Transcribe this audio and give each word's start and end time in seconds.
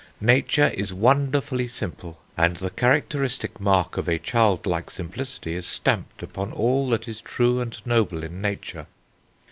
Nature 0.19 0.69
is 0.69 0.91
wonderfully 0.91 1.67
simple, 1.67 2.19
and 2.35 2.55
the 2.55 2.71
characteristic 2.71 3.59
mark 3.61 3.97
of 3.97 4.09
a 4.09 4.17
childlike 4.17 4.89
simplicity 4.89 5.53
is 5.55 5.67
stamped 5.67 6.23
upon 6.23 6.51
all 6.51 6.89
that 6.89 7.07
is 7.07 7.21
true 7.21 7.61
and 7.61 7.79
noble 7.85 8.23
in 8.23 8.41
Nature." 8.41 8.87